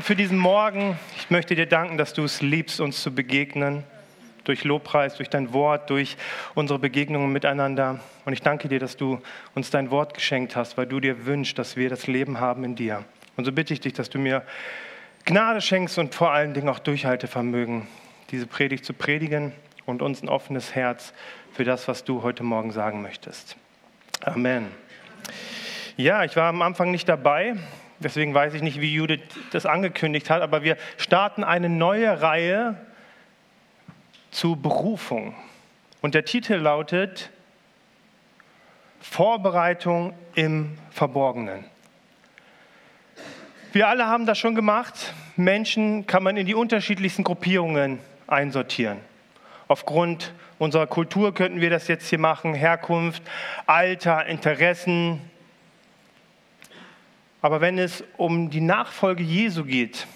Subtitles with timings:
[0.00, 0.98] für diesen Morgen.
[1.18, 3.84] Ich möchte dir danken, dass du es liebst, uns zu begegnen.
[4.44, 6.16] Durch Lobpreis, durch dein Wort, durch
[6.54, 8.00] unsere Begegnungen miteinander.
[8.24, 9.20] Und ich danke dir, dass du
[9.54, 12.74] uns dein Wort geschenkt hast, weil du dir wünschst, dass wir das Leben haben in
[12.74, 13.04] dir.
[13.36, 14.42] Und so bitte ich dich, dass du mir
[15.26, 17.86] Gnade schenkst und vor allen Dingen auch Durchhaltevermögen,
[18.30, 19.52] diese Predigt zu predigen
[19.84, 21.12] und uns ein offenes Herz
[21.52, 23.56] für das, was du heute Morgen sagen möchtest.
[24.24, 24.68] Amen.
[25.96, 27.56] Ja, ich war am Anfang nicht dabei,
[28.02, 29.20] Deswegen weiß ich nicht, wie Judith
[29.52, 32.76] das angekündigt hat, aber wir starten eine neue Reihe
[34.30, 35.34] zu Berufung.
[36.00, 37.30] Und der Titel lautet
[39.00, 41.64] Vorbereitung im Verborgenen.
[43.72, 45.14] Wir alle haben das schon gemacht.
[45.36, 48.98] Menschen kann man in die unterschiedlichsten Gruppierungen einsortieren.
[49.66, 52.54] Aufgrund unserer Kultur könnten wir das jetzt hier machen.
[52.54, 53.22] Herkunft,
[53.66, 55.20] Alter, Interessen,
[57.42, 60.06] aber wenn es um die Nachfolge Jesu geht,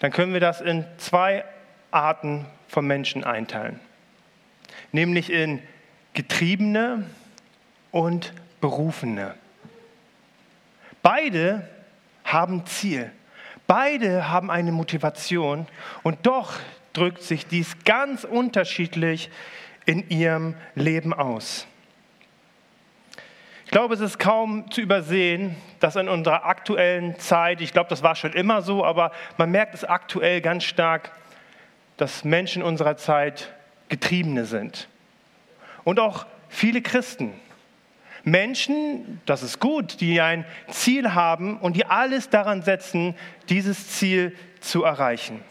[0.00, 1.44] dann können wir das in zwei
[1.90, 3.78] Arten von Menschen einteilen.
[4.92, 5.62] Nämlich in
[6.12, 7.06] Getriebene
[7.92, 9.34] und Berufene.
[11.02, 11.68] Beide
[12.24, 13.10] haben Ziel.
[13.66, 15.66] Beide haben eine Motivation
[16.02, 16.54] und doch
[16.92, 19.30] drückt sich dies ganz unterschiedlich
[19.86, 21.66] in ihrem Leben aus.
[23.70, 28.02] Ich glaube, es ist kaum zu übersehen, dass in unserer aktuellen Zeit, ich glaube, das
[28.02, 31.12] war schon immer so, aber man merkt es aktuell ganz stark,
[31.96, 33.52] dass Menschen unserer Zeit
[33.88, 34.88] Getriebene sind.
[35.84, 37.32] Und auch viele Christen.
[38.24, 43.14] Menschen, das ist gut, die ein Ziel haben und die alles daran setzen,
[43.50, 45.44] dieses Ziel zu erreichen.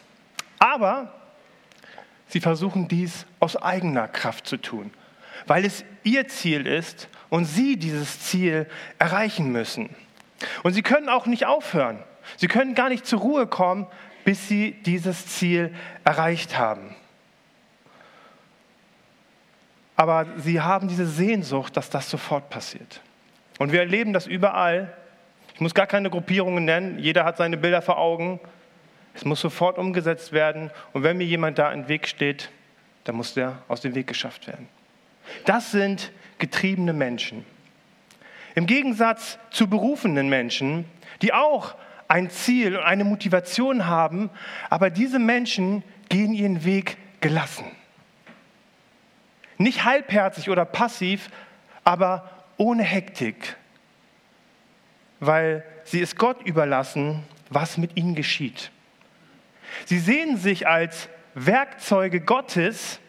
[0.59, 1.13] Aber
[2.27, 4.91] sie versuchen dies aus eigener Kraft zu tun,
[5.47, 9.95] weil es ihr Ziel ist und sie dieses Ziel erreichen müssen.
[10.63, 11.99] Und sie können auch nicht aufhören.
[12.37, 13.87] Sie können gar nicht zur Ruhe kommen,
[14.23, 15.73] bis sie dieses Ziel
[16.03, 16.95] erreicht haben.
[19.95, 23.01] Aber sie haben diese Sehnsucht, dass das sofort passiert.
[23.57, 24.95] Und wir erleben das überall.
[25.53, 26.99] Ich muss gar keine Gruppierungen nennen.
[26.99, 28.39] Jeder hat seine Bilder vor Augen.
[29.13, 30.71] Es muss sofort umgesetzt werden.
[30.93, 32.49] Und wenn mir jemand da im Weg steht,
[33.03, 34.69] dann muss der aus dem Weg geschafft werden.
[35.45, 37.45] Das sind getriebene Menschen.
[38.55, 40.85] Im Gegensatz zu berufenen Menschen,
[41.21, 41.75] die auch
[42.07, 44.29] ein Ziel und eine Motivation haben,
[44.69, 47.65] aber diese Menschen gehen ihren Weg gelassen.
[49.57, 51.29] Nicht halbherzig oder passiv,
[51.83, 53.55] aber ohne Hektik,
[55.19, 58.71] weil sie es Gott überlassen, was mit ihnen geschieht.
[59.85, 62.99] Sie sehen sich als Werkzeuge Gottes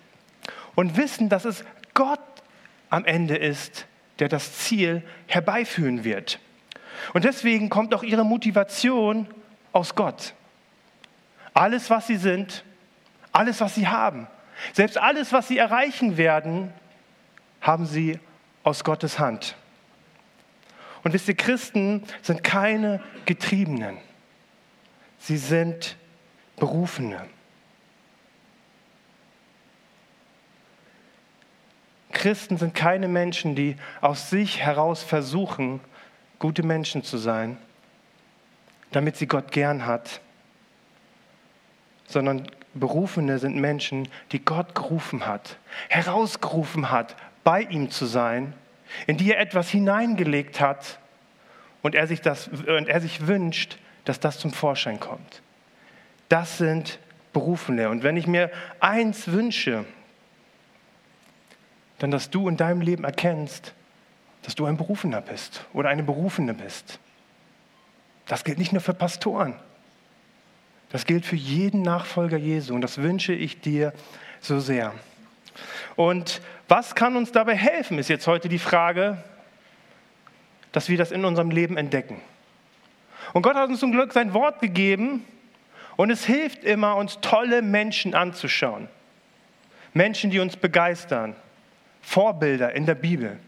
[0.74, 1.64] und wissen, dass es
[2.00, 2.18] Gott
[2.88, 3.86] am Ende ist,
[4.20, 6.38] der das Ziel herbeiführen wird.
[7.12, 9.26] Und deswegen kommt auch ihre Motivation
[9.72, 10.32] aus Gott.
[11.52, 12.64] Alles, was sie sind,
[13.32, 14.28] alles, was sie haben,
[14.72, 16.72] selbst alles, was sie erreichen werden,
[17.60, 18.18] haben sie
[18.62, 19.54] aus Gottes Hand.
[21.04, 23.98] Und wisst ihr, Christen sind keine Getriebenen.
[25.18, 25.98] Sie sind
[26.56, 27.26] Berufene.
[32.12, 35.80] Christen sind keine Menschen, die aus sich heraus versuchen,
[36.38, 37.56] gute Menschen zu sein,
[38.92, 40.20] damit sie Gott gern hat,
[42.06, 45.56] sondern Berufene sind Menschen, die Gott gerufen hat,
[45.88, 48.54] herausgerufen hat, bei ihm zu sein,
[49.06, 50.98] in die er etwas hineingelegt hat
[51.82, 55.42] und er sich, das, und er sich wünscht, dass das zum Vorschein kommt.
[56.28, 56.98] Das sind
[57.32, 57.88] Berufene.
[57.88, 58.50] Und wenn ich mir
[58.80, 59.84] eins wünsche,
[62.00, 63.74] dann dass du in deinem Leben erkennst,
[64.42, 66.98] dass du ein Berufener bist oder eine Berufene bist.
[68.26, 69.54] Das gilt nicht nur für Pastoren.
[70.90, 73.92] Das gilt für jeden Nachfolger Jesu und das wünsche ich dir
[74.40, 74.92] so sehr.
[75.94, 79.22] Und was kann uns dabei helfen, ist jetzt heute die Frage,
[80.72, 82.20] dass wir das in unserem Leben entdecken.
[83.34, 85.24] Und Gott hat uns zum Glück sein Wort gegeben
[85.96, 88.88] und es hilft immer, uns tolle Menschen anzuschauen.
[89.92, 91.36] Menschen, die uns begeistern.
[92.00, 93.38] Vorbilder in der Bibel.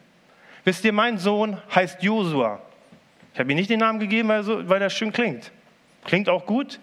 [0.65, 2.61] Wisst ihr, mein Sohn heißt Josua.
[3.33, 5.51] Ich habe ihm nicht den Namen gegeben, weil, so, weil das schön klingt.
[6.05, 6.79] Klingt auch gut.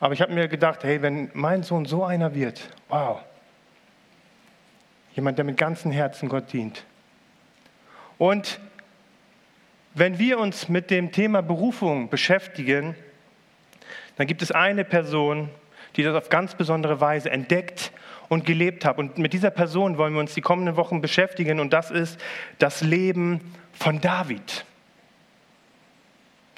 [0.00, 3.20] Aber ich habe mir gedacht, hey, wenn mein Sohn so einer wird, wow.
[5.14, 6.84] Jemand, der mit ganzem Herzen Gott dient.
[8.16, 8.58] Und
[9.94, 12.94] wenn wir uns mit dem Thema Berufung beschäftigen,
[14.16, 15.50] dann gibt es eine Person,
[15.96, 17.92] die das auf ganz besondere Weise entdeckt
[18.30, 19.00] und gelebt habe.
[19.00, 22.18] Und mit dieser Person wollen wir uns die kommenden Wochen beschäftigen und das ist
[22.58, 23.40] das Leben
[23.72, 24.64] von David.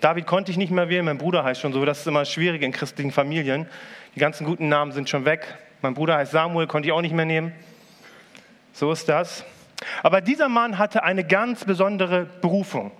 [0.00, 1.82] David konnte ich nicht mehr wählen, mein Bruder heißt schon so.
[1.84, 3.66] Das ist immer schwierig in christlichen Familien.
[4.14, 5.46] Die ganzen guten Namen sind schon weg.
[5.80, 7.52] Mein Bruder heißt Samuel, konnte ich auch nicht mehr nehmen.
[8.74, 9.44] So ist das.
[10.02, 12.90] Aber dieser Mann hatte eine ganz besondere Berufung.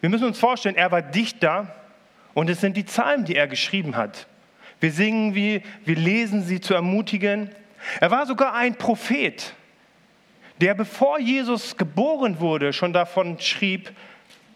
[0.00, 1.72] Wir müssen uns vorstellen, er war Dichter
[2.34, 4.26] und es sind die Psalmen, die er geschrieben hat.
[4.80, 7.50] Wir singen wie, wir lesen sie zu ermutigen.
[8.00, 9.54] Er war sogar ein Prophet,
[10.60, 13.92] der bevor Jesus geboren wurde, schon davon schrieb,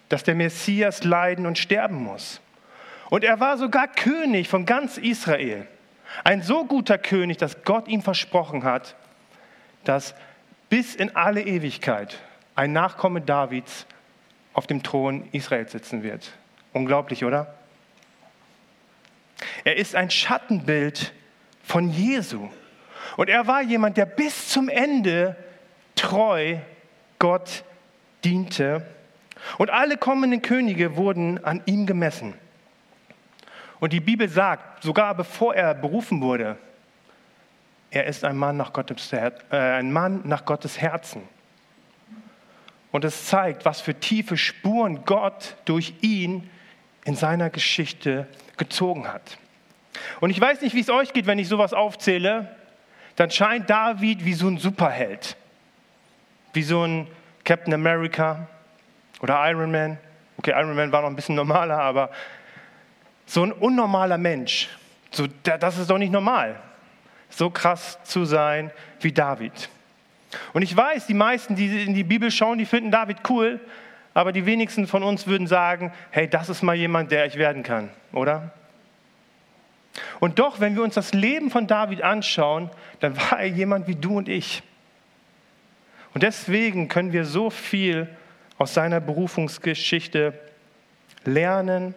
[0.09, 2.41] dass der Messias leiden und sterben muss.
[3.11, 5.67] Und er war sogar König von ganz Israel.
[6.25, 8.97] Ein so guter König, dass Gott ihm versprochen hat,
[9.85, 10.15] dass
[10.69, 12.19] bis in alle Ewigkeit
[12.55, 13.87] ein Nachkomme Davids
[14.53, 16.33] auf dem Thron Israels sitzen wird.
[16.73, 17.55] Unglaublich, oder?
[19.65, 21.13] Er ist ein Schattenbild
[21.63, 22.49] von Jesu.
[23.17, 25.37] Und er war jemand, der bis zum Ende
[25.95, 26.59] treu
[27.19, 27.65] Gott
[28.25, 28.87] diente.
[29.59, 32.35] Und alle kommenden Könige wurden an ihm gemessen.
[33.81, 36.57] Und die Bibel sagt, sogar bevor er berufen wurde,
[37.91, 41.23] er ist ein Mann nach Gottes, äh, ein Mann nach Gottes Herzen.
[42.91, 46.51] Und es zeigt, was für tiefe Spuren Gott durch ihn
[47.05, 48.27] in seiner Geschichte
[48.57, 49.39] gezogen hat.
[50.21, 52.55] Und ich weiß nicht, wie es euch geht, wenn ich sowas aufzähle,
[53.17, 55.37] dann scheint David wie so ein Superheld,
[56.53, 57.07] wie so ein
[57.45, 58.47] Captain America
[59.21, 59.99] oder Iron Man.
[60.39, 62.11] Okay, Iron Man war noch ein bisschen normaler, aber
[63.25, 64.69] so ein unnormaler Mensch,
[65.11, 66.57] so, das ist doch nicht normal,
[67.31, 68.71] so krass zu sein
[69.01, 69.69] wie David.
[70.53, 73.61] Und ich weiß, die meisten, die in die Bibel schauen, die finden David cool,
[74.15, 77.63] aber die wenigsten von uns würden sagen, hey, das ist mal jemand, der ich werden
[77.63, 78.53] kann, oder?
[80.21, 82.71] Und doch, wenn wir uns das Leben von David anschauen,
[83.01, 84.63] dann war er jemand wie du und ich.
[86.15, 88.09] Und deswegen können wir so viel
[88.59, 90.33] aus seiner Berufungsgeschichte
[91.25, 91.95] lernen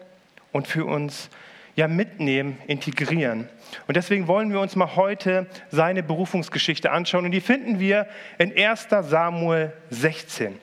[0.51, 1.29] und für uns
[1.75, 3.47] ja mitnehmen, integrieren.
[3.87, 7.25] Und deswegen wollen wir uns mal heute seine Berufungsgeschichte anschauen.
[7.25, 8.07] Und die finden wir
[8.37, 10.59] in 1 Samuel 16.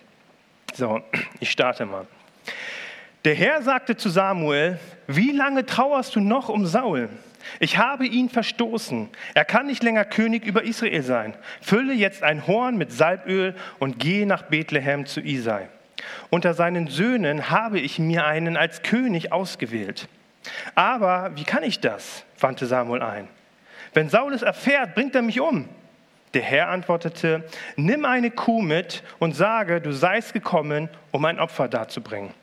[0.74, 1.00] So,
[1.40, 2.06] ich starte mal.
[3.24, 7.08] Der Herr sagte zu Samuel, wie lange trauerst du noch um Saul?
[7.60, 9.08] Ich habe ihn verstoßen.
[9.34, 11.34] Er kann nicht länger König über Israel sein.
[11.60, 15.68] Fülle jetzt ein Horn mit Salböl und gehe nach Bethlehem zu Isai.
[16.30, 20.08] Unter seinen Söhnen habe ich mir einen als König ausgewählt.
[20.74, 22.24] Aber wie kann ich das?
[22.38, 23.28] wandte Samuel ein.
[23.94, 25.68] Wenn Saul es erfährt, bringt er mich um.
[26.34, 27.44] Der Herr antwortete,
[27.76, 32.34] nimm eine Kuh mit und sage, du seist gekommen, um ein Opfer darzubringen.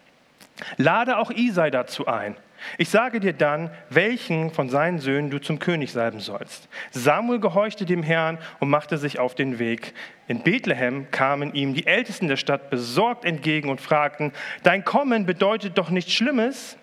[0.78, 2.36] Lade auch Isai dazu ein.
[2.78, 6.70] Ich sage dir dann, welchen von seinen Söhnen du zum König salben sollst.
[6.92, 9.94] Samuel gehorchte dem Herrn und machte sich auf den Weg.
[10.28, 14.32] In Bethlehem kamen ihm die Ältesten der Stadt besorgt entgegen und fragten,
[14.64, 16.78] dein Kommen bedeutet doch nichts Schlimmes?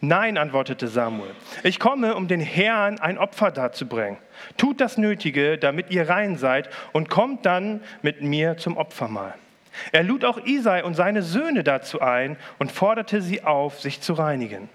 [0.00, 1.34] Nein, antwortete Samuel,
[1.64, 4.18] ich komme, um den Herrn ein Opfer darzubringen.
[4.56, 9.34] Tut das Nötige, damit ihr rein seid, und kommt dann mit mir zum Opfermahl.
[9.92, 14.14] Er lud auch Isai und seine Söhne dazu ein und forderte sie auf, sich zu
[14.14, 14.68] reinigen.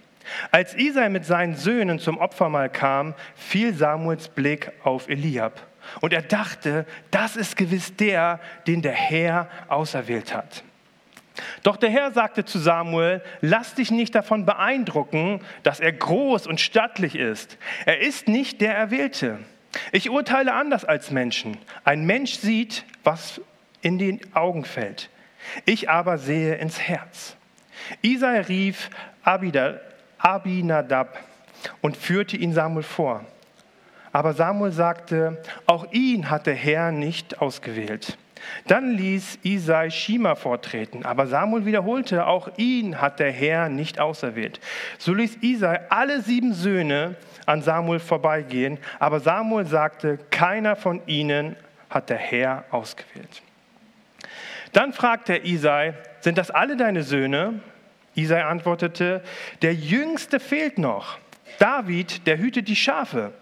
[0.51, 5.61] Als Isai mit seinen Söhnen zum Opfermahl kam, fiel Samuels Blick auf Eliab.
[5.99, 10.63] Und er dachte, das ist gewiss der, den der Herr auserwählt hat.
[11.63, 16.61] Doch der Herr sagte zu Samuel, lass dich nicht davon beeindrucken, dass er groß und
[16.61, 17.57] stattlich ist.
[17.85, 19.39] Er ist nicht der Erwählte.
[19.91, 21.57] Ich urteile anders als Menschen.
[21.83, 23.41] Ein Mensch sieht, was
[23.83, 25.09] in die Augen fällt.
[25.65, 27.35] Ich aber sehe ins Herz.
[28.01, 28.89] Isai rief
[29.23, 31.19] Abinadab
[31.81, 33.25] und führte ihn Samuel vor.
[34.11, 38.17] Aber Samuel sagte, auch ihn hat der Herr nicht ausgewählt.
[38.67, 44.59] Dann ließ Isai Shima vortreten, aber Samuel wiederholte, auch ihn hat der Herr nicht auserwählt.
[44.97, 51.55] So ließ Isai alle sieben Söhne an Samuel vorbeigehen, aber Samuel sagte, keiner von ihnen
[51.89, 53.41] hat der Herr ausgewählt.
[54.73, 57.61] Dann fragte er Isai, sind das alle deine Söhne?
[58.15, 59.21] Isai antwortete,
[59.61, 61.17] der Jüngste fehlt noch.
[61.59, 63.33] David, der hütet die Schafe.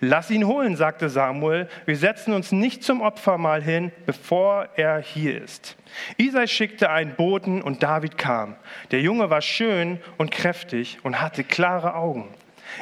[0.00, 1.68] Lass ihn holen, sagte Samuel.
[1.86, 5.76] Wir setzen uns nicht zum Opfermahl hin, bevor er hier ist.
[6.16, 8.56] Isai schickte einen Boten und David kam.
[8.90, 12.28] Der Junge war schön und kräftig und hatte klare Augen.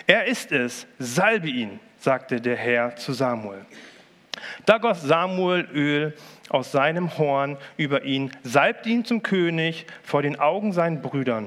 [0.06, 3.64] Er ist es, salbe ihn, sagte der Herr zu Samuel.
[4.66, 6.16] Da goss Samuel Öl
[6.48, 11.46] aus seinem Horn über ihn, salbte ihn zum König vor den Augen seinen Brüdern,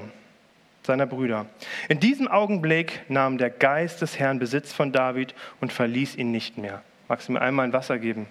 [0.82, 1.46] seiner Brüder.
[1.88, 6.58] In diesem Augenblick nahm der Geist des Herrn Besitz von David und verließ ihn nicht
[6.58, 6.82] mehr.
[7.08, 8.26] Magst du mir einmal ein Wasser geben?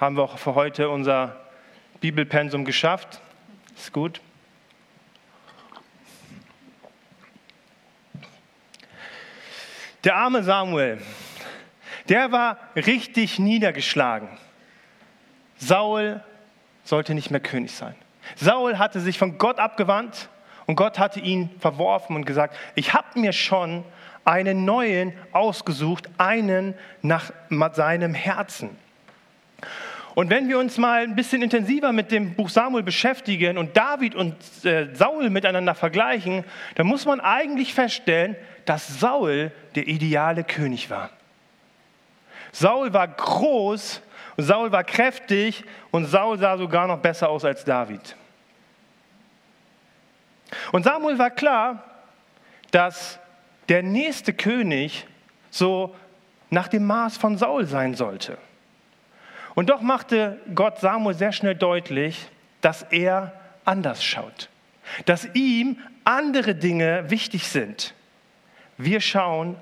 [0.00, 1.36] Haben wir auch für heute unser
[2.00, 3.20] Bibelpensum geschafft?
[3.76, 4.20] Ist gut.
[10.04, 10.98] Der arme Samuel,
[12.08, 14.28] der war richtig niedergeschlagen.
[15.56, 16.22] Saul
[16.84, 17.94] sollte nicht mehr König sein.
[18.34, 20.28] Saul hatte sich von Gott abgewandt
[20.66, 23.84] und Gott hatte ihn verworfen und gesagt, ich habe mir schon
[24.24, 27.30] einen neuen ausgesucht, einen nach
[27.72, 28.76] seinem Herzen.
[30.16, 34.14] Und wenn wir uns mal ein bisschen intensiver mit dem Buch Samuel beschäftigen und David
[34.14, 34.34] und
[34.64, 36.42] äh, Saul miteinander vergleichen,
[36.74, 38.34] dann muss man eigentlich feststellen,
[38.64, 41.10] dass Saul der ideale König war.
[42.58, 44.00] Saul war groß,
[44.38, 48.16] Saul war kräftig und Saul sah sogar noch besser aus als David.
[50.72, 51.84] Und Samuel war klar,
[52.70, 53.18] dass
[53.68, 55.06] der nächste König
[55.50, 55.94] so
[56.48, 58.38] nach dem Maß von Saul sein sollte.
[59.54, 62.30] Und doch machte Gott Samuel sehr schnell deutlich,
[62.62, 63.34] dass er
[63.66, 64.48] anders schaut,
[65.04, 67.92] dass ihm andere Dinge wichtig sind.
[68.78, 69.56] Wir schauen,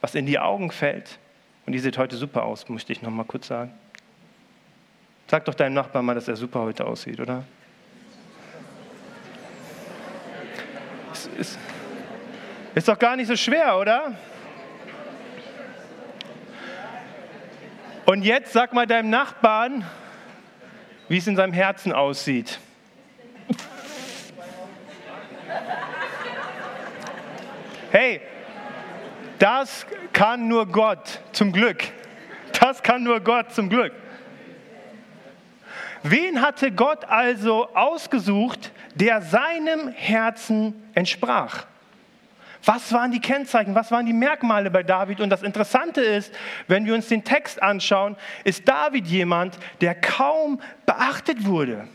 [0.00, 1.20] was in die Augen fällt.
[1.70, 3.72] Und die sieht heute super aus, möchte ich noch mal kurz sagen.
[5.28, 7.44] Sag doch deinem Nachbarn mal, dass er super heute aussieht, oder?
[11.12, 11.58] Ist, ist,
[12.74, 14.18] ist doch gar nicht so schwer, oder?
[18.04, 19.84] Und jetzt sag mal deinem Nachbarn,
[21.08, 22.58] wie es in seinem Herzen aussieht.
[27.92, 28.20] Hey,
[29.38, 31.84] das kann nur Gott zum Glück.
[32.58, 33.92] Das kann nur Gott zum Glück.
[36.02, 41.66] Wen hatte Gott also ausgesucht, der seinem Herzen entsprach?
[42.64, 43.74] Was waren die Kennzeichen?
[43.74, 45.20] Was waren die Merkmale bei David?
[45.20, 46.32] Und das Interessante ist,
[46.68, 51.88] wenn wir uns den Text anschauen, ist David jemand, der kaum beachtet wurde.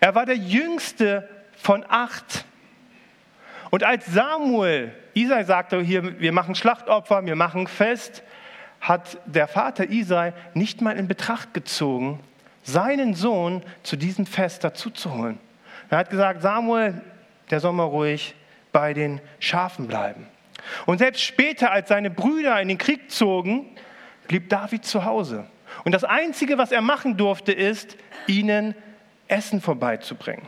[0.00, 2.44] Er war der jüngste von acht.
[3.70, 8.22] Und als Samuel, Isai sagte hier, wir machen Schlachtopfer, wir machen Fest,
[8.80, 12.20] hat der Vater Isai nicht mal in Betracht gezogen,
[12.62, 15.38] seinen Sohn zu diesem Fest dazuzuholen.
[15.90, 17.00] Er hat gesagt, Samuel,
[17.50, 18.34] der soll mal ruhig
[18.72, 20.26] bei den Schafen bleiben.
[20.86, 23.66] Und selbst später, als seine Brüder in den Krieg zogen,
[24.28, 25.46] blieb David zu Hause.
[25.84, 28.74] Und das Einzige, was er machen durfte, ist, ihnen
[29.28, 30.46] Essen vorbeizubringen.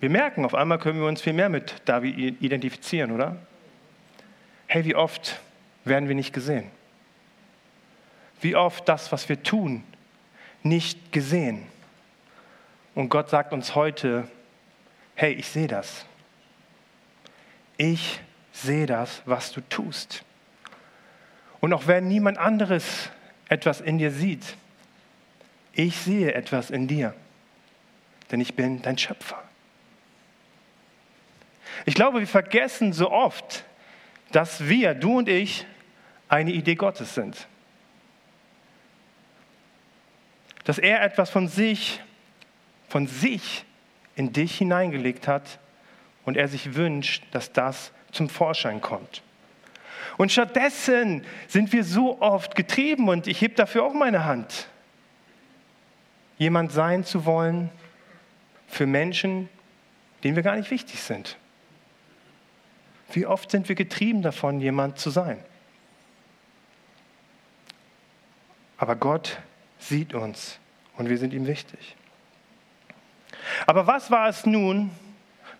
[0.00, 3.36] Wir merken, auf einmal können wir uns viel mehr mit David identifizieren, oder?
[4.66, 5.40] Hey, wie oft
[5.84, 6.70] werden wir nicht gesehen?
[8.40, 9.84] Wie oft das, was wir tun,
[10.62, 11.66] nicht gesehen?
[12.94, 14.28] Und Gott sagt uns heute,
[15.14, 16.04] hey, ich sehe das.
[17.76, 18.20] Ich
[18.52, 20.24] sehe das, was du tust.
[21.60, 23.10] Und auch wenn niemand anderes
[23.48, 24.56] etwas in dir sieht,
[25.72, 27.14] ich sehe etwas in dir,
[28.30, 29.42] denn ich bin dein Schöpfer.
[31.84, 33.64] Ich glaube, wir vergessen so oft,
[34.32, 35.66] dass wir, du und ich,
[36.28, 37.46] eine Idee Gottes sind.
[40.64, 42.00] Dass er etwas von sich,
[42.88, 43.64] von sich
[44.16, 45.58] in dich hineingelegt hat
[46.24, 49.22] und er sich wünscht, dass das zum Vorschein kommt.
[50.16, 54.68] Und stattdessen sind wir so oft getrieben und ich hebe dafür auch meine Hand,
[56.38, 57.70] jemand sein zu wollen
[58.68, 59.48] für Menschen,
[60.22, 61.36] denen wir gar nicht wichtig sind.
[63.14, 65.38] Wie oft sind wir getrieben davon, jemand zu sein?
[68.76, 69.38] Aber Gott
[69.78, 70.58] sieht uns
[70.96, 71.96] und wir sind ihm wichtig.
[73.66, 74.90] Aber was war es nun,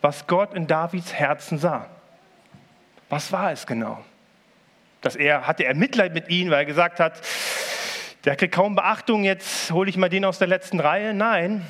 [0.00, 1.88] was Gott in Davids Herzen sah?
[3.08, 4.04] Was war es genau?
[5.00, 7.20] Dass er, hatte er Mitleid mit ihm, weil er gesagt hat,
[8.24, 11.14] der kriegt kaum Beachtung, jetzt hole ich mal den aus der letzten Reihe.
[11.14, 11.64] Nein,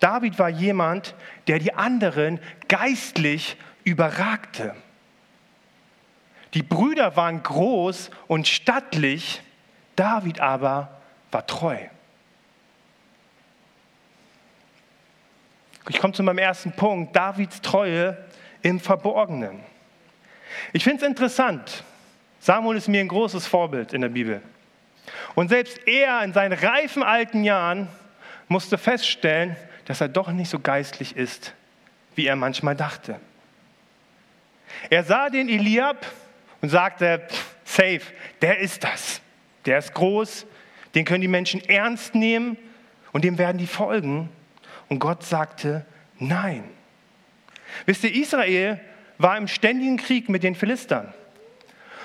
[0.00, 1.14] David war jemand,
[1.46, 4.74] der die anderen geistlich überragte.
[6.54, 9.40] Die Brüder waren groß und stattlich,
[9.96, 11.78] David aber war treu.
[15.88, 18.16] Ich komme zu meinem ersten Punkt, Davids Treue
[18.62, 19.60] im Verborgenen.
[20.72, 21.84] Ich finde es interessant.
[22.40, 24.42] Samuel ist mir ein großes Vorbild in der Bibel.
[25.34, 27.88] Und selbst er in seinen reifen alten Jahren
[28.48, 31.54] musste feststellen, dass er doch nicht so geistlich ist,
[32.14, 33.20] wie er manchmal dachte.
[34.88, 36.06] Er sah den Eliab
[36.60, 37.22] und sagte,
[37.64, 38.02] safe,
[38.42, 39.20] der ist das.
[39.66, 40.46] Der ist groß,
[40.94, 42.56] den können die Menschen ernst nehmen
[43.12, 44.30] und dem werden die folgen.
[44.88, 45.84] Und Gott sagte,
[46.18, 46.64] nein.
[47.86, 48.80] Wisst ihr, Israel
[49.18, 51.12] war im ständigen Krieg mit den Philistern.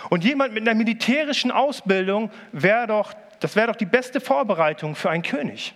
[0.10, 5.10] Und jemand mit einer militärischen Ausbildung wäre doch, das wäre doch die beste Vorbereitung für
[5.10, 5.74] einen König.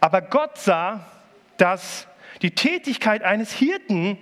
[0.00, 1.06] Aber Gott sah,
[1.58, 2.06] dass
[2.40, 4.16] die Tätigkeit eines Hirten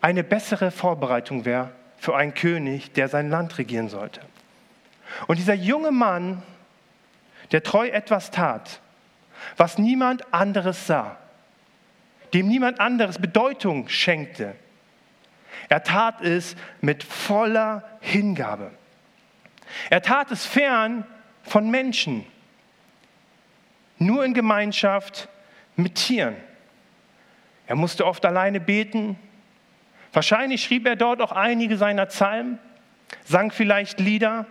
[0.00, 4.22] eine bessere Vorbereitung wäre für einen König, der sein Land regieren sollte.
[5.28, 6.42] Und dieser junge Mann,
[7.52, 8.80] der treu etwas tat,
[9.56, 11.16] was niemand anderes sah,
[12.34, 14.56] dem niemand anderes Bedeutung schenkte,
[15.68, 18.72] er tat es mit voller Hingabe.
[19.88, 21.06] Er tat es fern
[21.44, 22.26] von Menschen,
[23.98, 25.28] nur in Gemeinschaft
[25.76, 26.34] mit Tieren.
[27.68, 29.16] Er musste oft alleine beten.
[30.12, 32.58] Wahrscheinlich schrieb er dort auch einige seiner Psalmen,
[33.24, 34.46] sang vielleicht Lieder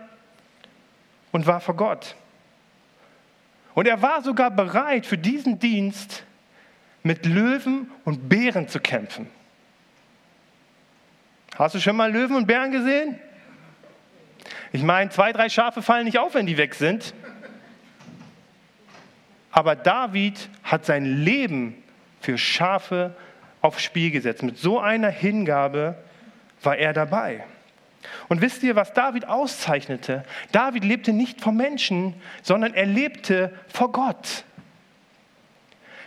[1.30, 2.16] und war vor Gott.
[3.74, 6.24] Und er war sogar bereit, für diesen Dienst
[7.02, 9.28] mit Löwen und Bären zu kämpfen.
[11.56, 13.18] Hast du schon mal Löwen und Bären gesehen?
[14.72, 17.14] Ich meine, zwei, drei Schafe fallen nicht auf, wenn die weg sind.
[19.50, 21.82] Aber David hat sein Leben
[22.20, 23.14] für Schafe
[23.62, 24.42] aufs Spiel gesetzt.
[24.42, 25.96] Mit so einer Hingabe
[26.62, 27.44] war er dabei.
[28.28, 30.24] Und wisst ihr, was David auszeichnete?
[30.50, 34.44] David lebte nicht vor Menschen, sondern er lebte vor Gott.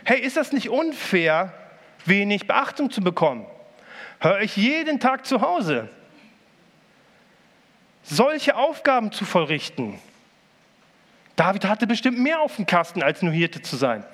[0.04, 1.52] Hey, ist das nicht unfair,
[2.04, 3.46] wenig Beachtung zu bekommen?
[4.20, 5.88] Höre ich jeden Tag zu Hause
[8.08, 9.98] solche Aufgaben zu vollrichten.
[11.34, 14.04] David hatte bestimmt mehr auf dem Kasten, als nur Hirte zu sein.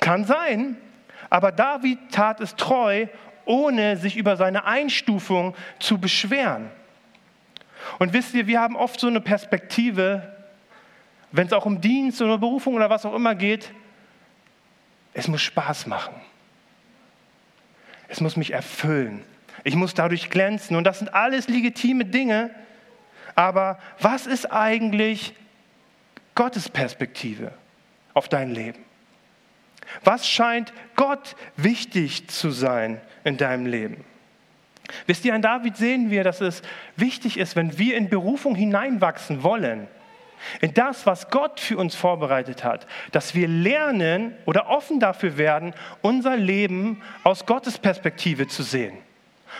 [0.00, 0.76] Kann sein,
[1.30, 3.06] aber David tat es treu,
[3.44, 6.70] ohne sich über seine Einstufung zu beschweren.
[7.98, 10.34] Und wisst ihr, wir haben oft so eine Perspektive,
[11.32, 13.72] wenn es auch um Dienst oder Berufung oder was auch immer geht,
[15.14, 16.14] es muss Spaß machen.
[18.08, 19.24] Es muss mich erfüllen.
[19.64, 20.76] Ich muss dadurch glänzen.
[20.76, 22.50] Und das sind alles legitime Dinge.
[23.34, 25.34] Aber was ist eigentlich
[26.34, 27.52] Gottes Perspektive
[28.14, 28.87] auf dein Leben?
[30.04, 34.04] Was scheint Gott wichtig zu sein in deinem Leben?
[35.06, 36.62] Wisst ihr, an David sehen wir, dass es
[36.96, 39.86] wichtig ist, wenn wir in Berufung hineinwachsen wollen,
[40.60, 45.74] in das, was Gott für uns vorbereitet hat, dass wir lernen oder offen dafür werden,
[46.00, 48.96] unser Leben aus Gottes Perspektive zu sehen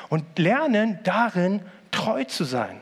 [0.08, 2.80] und lernen darin treu zu sein.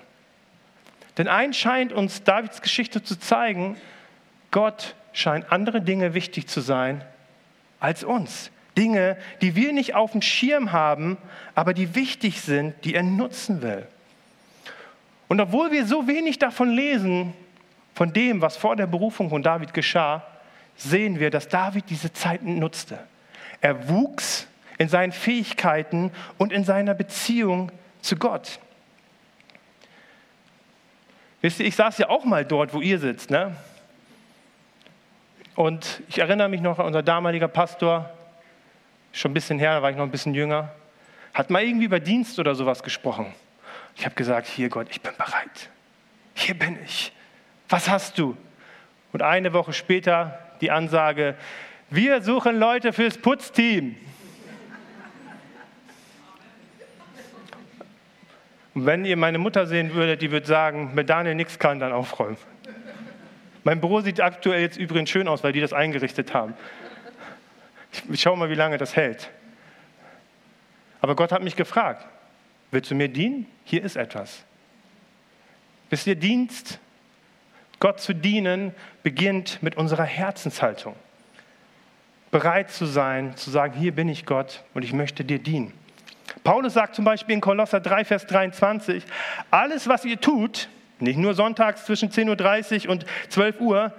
[1.17, 3.77] Denn eins scheint uns Davids Geschichte zu zeigen,
[4.51, 7.03] Gott scheint andere Dinge wichtig zu sein
[7.87, 8.51] als uns.
[8.77, 11.17] Dinge, die wir nicht auf dem Schirm haben,
[11.55, 13.87] aber die wichtig sind, die er nutzen will.
[15.29, 17.33] Und obwohl wir so wenig davon lesen,
[17.95, 20.27] von dem, was vor der Berufung von David geschah,
[20.77, 22.99] sehen wir, dass David diese Zeiten nutzte.
[23.61, 27.71] Er wuchs in seinen Fähigkeiten und in seiner Beziehung
[28.03, 28.59] zu Gott.
[31.41, 33.31] Wisst ihr, ich saß ja auch mal dort, wo ihr sitzt.
[33.31, 33.57] Ne?
[35.57, 38.11] Und ich erinnere mich noch an unser damaliger Pastor,
[39.13, 40.71] schon ein bisschen her, da war ich noch ein bisschen jünger,
[41.33, 43.35] hat mal irgendwie über Dienst oder sowas gesprochen.
[43.97, 45.71] Ich habe gesagt, hier Gott, ich bin bereit.
[46.35, 47.11] Hier bin ich.
[47.71, 48.37] Was hast du?
[49.13, 51.35] Und eine Woche später die Ansage,
[51.89, 53.97] wir suchen Leute fürs Putzteam.
[58.75, 61.93] Und wenn ihr meine Mutter sehen würdet, die würde sagen, wenn Daniel nichts kann, dann
[61.93, 62.37] aufräumen.
[63.67, 66.55] Mein Büro sieht aktuell jetzt übrigens schön aus, weil die das eingerichtet haben.
[68.13, 69.29] Ich schaue mal, wie lange das hält.
[71.01, 72.07] Aber Gott hat mich gefragt,
[72.71, 73.47] willst du mir dienen?
[73.65, 74.45] Hier ist etwas.
[75.91, 76.79] Wisst ihr, Dienst,
[77.81, 80.95] Gott zu dienen, beginnt mit unserer Herzenshaltung.
[82.31, 85.73] Bereit zu sein, zu sagen, hier bin ich Gott und ich möchte dir dienen.
[86.45, 89.03] Paulus sagt zum Beispiel in Kolosser 3, Vers 23,
[89.51, 93.93] alles, was ihr tut, nicht nur sonntags zwischen 10.30 Uhr und 12 Uhr,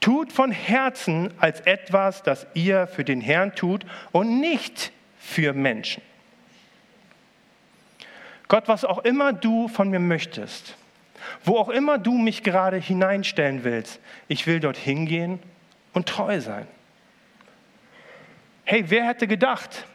[0.00, 6.02] tut von Herzen als etwas, das ihr für den Herrn tut und nicht für Menschen.
[8.48, 10.76] Gott, was auch immer du von mir möchtest,
[11.44, 15.38] wo auch immer du mich gerade hineinstellen willst, ich will dort hingehen
[15.92, 16.66] und treu sein.
[18.64, 19.86] Hey, wer hätte gedacht,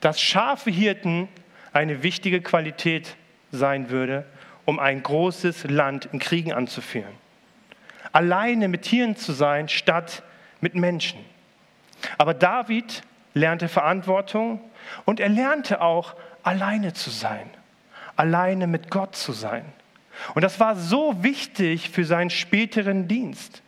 [0.00, 1.28] dass Schafehirten
[1.72, 3.16] eine wichtige Qualität
[3.52, 4.26] sein würde,
[4.64, 7.12] um ein großes Land in Kriegen anzuführen.
[8.12, 10.22] Alleine mit Tieren zu sein, statt
[10.60, 11.18] mit Menschen.
[12.18, 13.02] Aber David
[13.34, 14.60] lernte Verantwortung
[15.04, 17.48] und er lernte auch, alleine zu sein,
[18.16, 19.64] alleine mit Gott zu sein.
[20.34, 23.62] Und das war so wichtig für seinen späteren Dienst.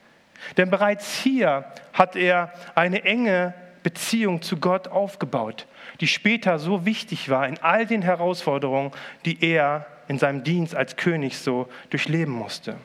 [0.57, 5.67] Denn bereits hier hat er eine enge Beziehung zu Gott aufgebaut,
[6.01, 8.93] die später so wichtig war in all den Herausforderungen,
[9.25, 12.77] die er in seinem Dienst als König so durchleben musste.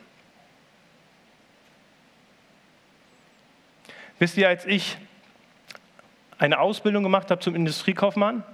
[4.18, 4.98] Wisst ihr, als ich
[6.38, 8.44] eine Ausbildung gemacht habe zum Industriekaufmann,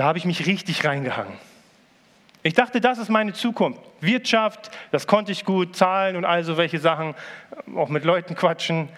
[0.00, 1.34] Da habe ich mich richtig reingehangen.
[2.42, 3.82] Ich dachte, das ist meine Zukunft.
[4.00, 7.14] Wirtschaft, das konnte ich gut, Zahlen und all so welche Sachen,
[7.76, 8.88] auch mit Leuten quatschen.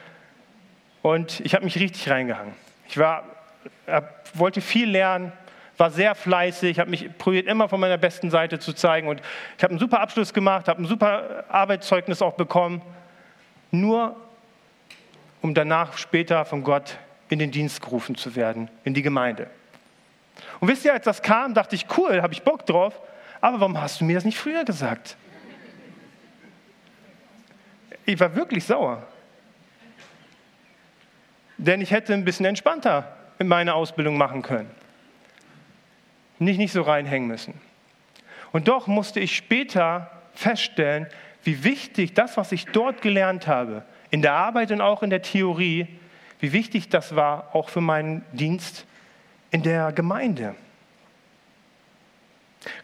[1.02, 2.54] Und ich habe mich richtig reingehangen.
[2.88, 3.24] Ich war,
[4.34, 5.32] wollte viel lernen,
[5.82, 9.08] war sehr fleißig, habe mich probiert, immer von meiner besten Seite zu zeigen.
[9.08, 9.20] Und
[9.58, 12.82] ich habe einen super Abschluss gemacht, habe ein super Arbeitszeugnis auch bekommen.
[13.72, 14.14] Nur
[15.40, 16.98] um danach später von Gott
[17.30, 19.50] in den Dienst gerufen zu werden, in die Gemeinde.
[20.60, 23.02] Und wisst ihr, als das kam, dachte ich, cool, habe ich Bock drauf,
[23.40, 25.16] aber warum hast du mir das nicht früher gesagt?
[28.06, 29.02] Ich war wirklich sauer.
[31.56, 34.81] Denn ich hätte ein bisschen entspannter in meine Ausbildung machen können.
[36.44, 37.54] Nicht, nicht so reinhängen müssen.
[38.52, 41.06] Und doch musste ich später feststellen,
[41.44, 45.22] wie wichtig das, was ich dort gelernt habe, in der Arbeit und auch in der
[45.22, 45.88] Theorie,
[46.40, 48.86] wie wichtig das war, auch für meinen Dienst
[49.50, 50.54] in der Gemeinde.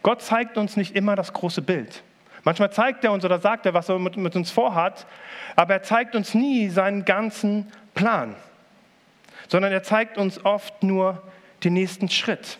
[0.02, 2.02] Gott zeigt uns nicht immer das große Bild.
[2.44, 5.06] Manchmal zeigt er uns oder sagt er, was er mit, mit uns vorhat,
[5.56, 8.34] aber er zeigt uns nie seinen ganzen Plan,
[9.48, 11.22] sondern er zeigt uns oft nur
[11.64, 12.58] den nächsten Schritt.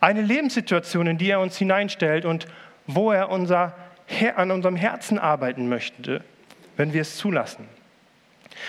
[0.00, 2.46] Eine Lebenssituation, in die er uns hineinstellt und
[2.86, 3.74] wo er unser,
[4.34, 6.24] an unserem Herzen arbeiten möchte,
[6.76, 7.68] wenn wir es zulassen.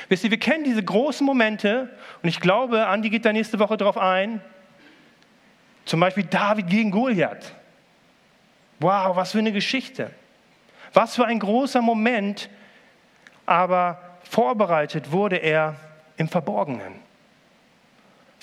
[0.09, 1.89] Wisst ihr, wir kennen diese großen Momente
[2.21, 4.41] und ich glaube, Andi geht da nächste Woche drauf ein.
[5.85, 7.53] Zum Beispiel David gegen Goliath.
[8.79, 10.11] Wow, was für eine Geschichte.
[10.93, 12.49] Was für ein großer Moment,
[13.45, 15.75] aber vorbereitet wurde er
[16.17, 17.10] im Verborgenen.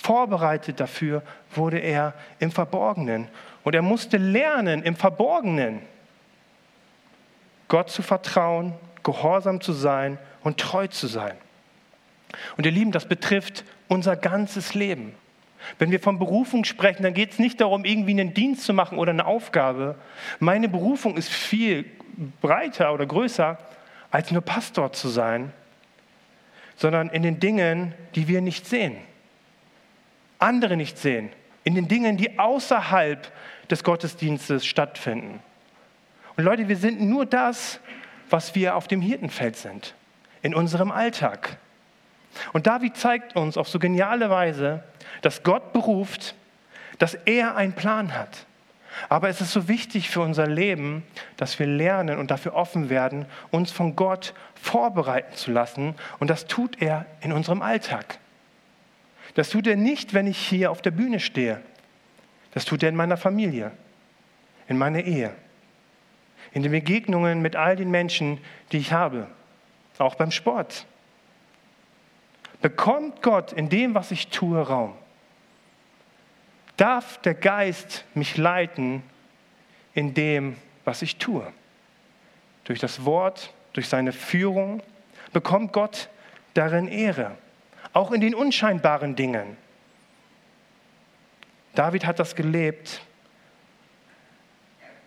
[0.01, 1.23] Vorbereitet dafür
[1.55, 3.29] wurde er im Verborgenen.
[3.65, 5.83] Und er musste lernen, im Verborgenen
[7.67, 11.37] Gott zu vertrauen, gehorsam zu sein und treu zu sein.
[12.57, 15.15] Und ihr Lieben, das betrifft unser ganzes Leben.
[15.81, 18.99] Wenn wir von Berufung sprechen, dann geht es nicht darum, irgendwie einen Dienst zu machen
[18.99, 19.97] oder eine Aufgabe.
[20.39, 21.85] Meine Berufung ist viel
[22.41, 23.59] breiter oder größer,
[24.13, 25.53] als nur Pastor zu sein,
[26.77, 28.97] sondern in den Dingen, die wir nicht sehen,
[30.39, 31.31] andere nicht sehen,
[31.65, 33.31] in den Dingen, die außerhalb
[33.71, 35.41] des Gottesdienstes stattfinden.
[36.37, 37.81] Und Leute, wir sind nur das,
[38.31, 39.95] was wir auf dem Hirtenfeld sind,
[40.43, 41.59] in unserem Alltag.
[42.53, 44.85] Und David zeigt uns auf so geniale Weise,
[45.23, 46.35] dass Gott beruft,
[46.99, 48.47] dass er einen Plan hat.
[49.09, 51.05] Aber es ist so wichtig für unser Leben,
[51.37, 55.95] dass wir lernen und dafür offen werden, uns von Gott vorbereiten zu lassen.
[56.19, 58.19] Und das tut er in unserem Alltag.
[59.35, 61.61] Das tut er nicht, wenn ich hier auf der Bühne stehe.
[62.53, 63.73] Das tut er in meiner Familie,
[64.69, 65.35] in meiner Ehe,
[66.53, 68.39] in den Begegnungen mit all den Menschen,
[68.73, 69.29] die ich habe,
[69.99, 70.87] auch beim Sport.
[72.61, 74.95] Bekommt Gott in dem, was ich tue, Raum?
[76.77, 79.03] Darf der Geist mich leiten
[79.95, 81.53] in dem, was ich tue?
[82.65, 84.83] Durch das Wort, durch seine Führung
[85.33, 86.09] bekommt Gott
[86.55, 87.37] darin Ehre,
[87.99, 89.57] auch in den unscheinbaren Dingen.
[91.75, 93.03] David hat das gelebt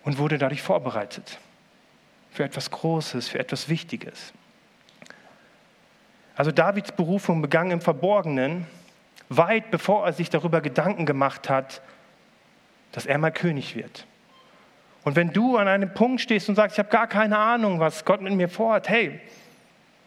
[0.04, 1.38] und wurde dadurch vorbereitet
[2.32, 4.34] für etwas Großes, für etwas Wichtiges.
[6.36, 8.66] Also Davids Berufung begann im Verborgenen,
[9.30, 11.80] weit bevor er sich darüber Gedanken gemacht hat,
[12.92, 14.06] dass er mal König wird.
[15.02, 18.04] Und wenn du an einem Punkt stehst und sagst, ich habe gar keine Ahnung, was
[18.04, 19.18] Gott mit mir vorhat, hey,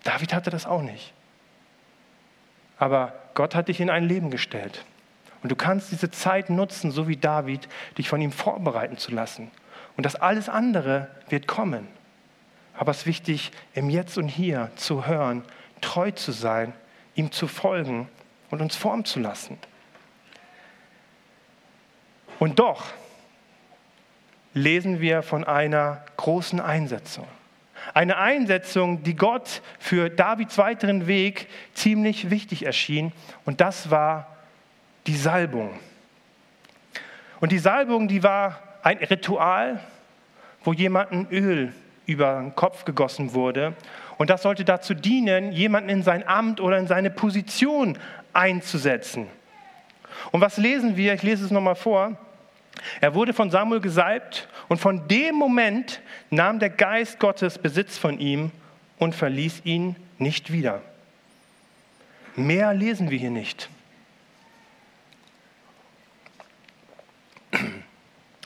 [0.04, 1.15] David hatte das auch nicht.
[2.78, 4.86] Aber Gott hat dich in ein Leben gestellt.
[5.44, 9.52] Und du kannst diese Zeit nutzen, so wie David, dich von ihm vorbereiten zu lassen.
[9.96, 11.88] Und das alles andere wird kommen.
[12.78, 15.44] Aber es ist wichtig, im Jetzt und Hier zu hören,
[15.82, 16.74] treu zu sein,
[17.14, 18.10] ihm zu folgen
[18.50, 19.58] und uns formen zu lassen.
[22.40, 22.86] Und doch
[24.54, 27.28] lesen wir von einer großen Einsetzung.
[27.94, 33.12] Eine Einsetzung, die Gott für Davids weiteren Weg ziemlich wichtig erschien.
[33.46, 34.36] Und das war
[35.08, 35.72] die Salbung.
[37.40, 39.80] Und die Salbung, die war ein Ritual,
[40.64, 41.74] wo jemandem Öl
[42.06, 43.74] über den Kopf gegossen wurde.
[44.18, 47.98] Und das sollte dazu dienen, jemanden in sein Amt oder in seine Position
[48.34, 49.28] einzusetzen.
[50.32, 51.14] Und was lesen wir?
[51.14, 52.18] Ich lese es nochmal vor.
[53.02, 58.20] Er wurde von Samuel gesalbt und von dem Moment nahm der Geist Gottes Besitz von
[58.20, 58.52] ihm
[58.98, 60.82] und verließ ihn nicht wieder.
[62.36, 63.70] Mehr lesen wir hier nicht.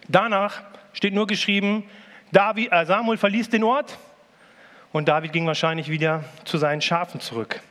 [0.07, 0.63] Danach
[0.93, 1.83] steht nur geschrieben,
[2.31, 3.97] David, äh Samuel verließ den Ort
[4.91, 7.61] und David ging wahrscheinlich wieder zu seinen Schafen zurück.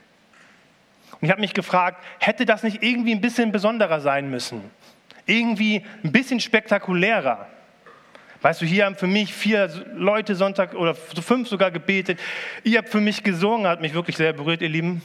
[1.11, 4.71] Und ich habe mich gefragt, hätte das nicht irgendwie ein bisschen besonderer sein müssen?
[5.29, 7.47] Irgendwie ein bisschen spektakulärer.
[8.41, 12.19] Weißt du, hier haben für mich vier Leute Sonntag oder fünf sogar gebetet.
[12.63, 15.01] Ihr habt für mich gesungen, hat mich wirklich sehr berührt, ihr Lieben.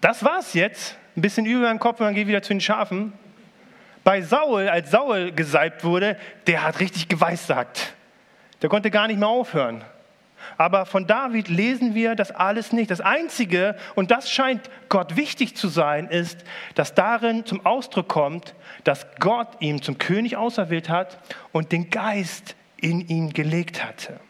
[0.00, 0.98] Das war's jetzt.
[1.16, 3.12] Ein bisschen über den Kopf und dann geht wieder zu den Schafen.
[4.02, 7.94] Bei Saul, als Saul gesalbt wurde, der hat richtig geweissagt.
[8.60, 9.82] Der konnte gar nicht mehr aufhören.
[10.56, 12.90] Aber von David lesen wir das alles nicht.
[12.90, 18.54] Das Einzige, und das scheint Gott wichtig zu sein, ist, dass darin zum Ausdruck kommt,
[18.84, 21.18] dass Gott ihn zum König auserwählt hat
[21.52, 24.20] und den Geist in ihn gelegt hatte.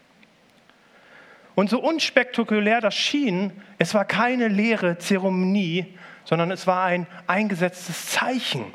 [1.55, 8.09] Und so unspektakulär das schien, es war keine leere Zeremonie, sondern es war ein eingesetztes
[8.09, 8.65] Zeichen,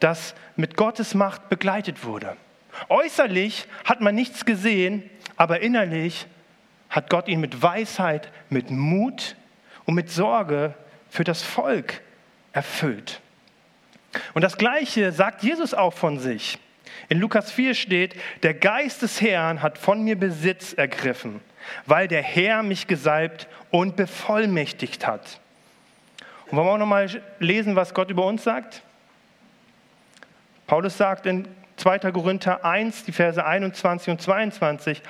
[0.00, 2.36] das mit Gottes Macht begleitet wurde.
[2.88, 6.26] Äußerlich hat man nichts gesehen, aber innerlich
[6.96, 9.36] hat Gott ihn mit Weisheit, mit Mut
[9.84, 10.72] und mit Sorge
[11.10, 12.00] für das Volk
[12.54, 13.20] erfüllt.
[14.32, 16.58] Und das Gleiche sagt Jesus auch von sich.
[17.10, 21.42] In Lukas 4 steht, der Geist des Herrn hat von mir Besitz ergriffen,
[21.84, 25.38] weil der Herr mich gesalbt und bevollmächtigt hat.
[26.46, 28.80] Und wollen wir auch nochmal lesen, was Gott über uns sagt?
[30.66, 31.98] Paulus sagt in 2.
[32.10, 35.02] Korinther 1, die Verse 21 und 22,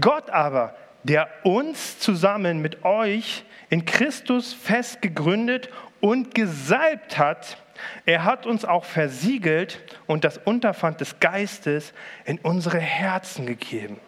[0.00, 5.68] Gott aber, der uns zusammen mit euch in Christus fest gegründet
[6.00, 7.56] und gesalbt hat,
[8.04, 11.92] er hat uns auch versiegelt und das Unterpfand des Geistes
[12.24, 13.98] in unsere Herzen gegeben.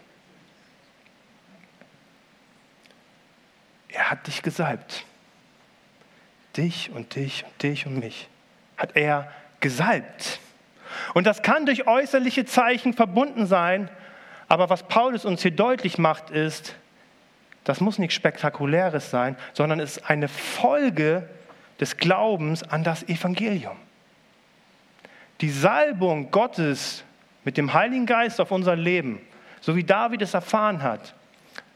[3.89, 5.05] Er hat dich gesalbt.
[6.57, 8.27] Dich und dich und dich und mich
[8.77, 10.39] hat er gesalbt.
[11.13, 13.89] Und das kann durch äußerliche Zeichen verbunden sein,
[14.47, 16.75] aber was Paulus uns hier deutlich macht, ist,
[17.63, 21.27] das muss nichts Spektakuläres sein, sondern es ist eine Folge
[21.79, 23.77] des Glaubens an das Evangelium.
[25.41, 27.03] Die Salbung Gottes
[27.43, 29.19] mit dem Heiligen Geist auf unser Leben,
[29.61, 31.15] so wie David es erfahren hat,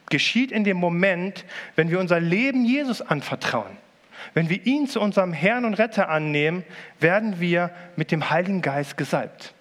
[0.09, 1.45] geschieht in dem Moment,
[1.75, 3.77] wenn wir unser Leben Jesus anvertrauen.
[4.33, 6.63] Wenn wir ihn zu unserem Herrn und Retter annehmen,
[6.99, 9.53] werden wir mit dem Heiligen Geist gesalbt.